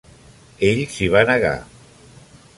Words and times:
Ell 0.69 0.81
s'hi 0.95 1.11
va 1.17 1.23
negar. 1.33 1.53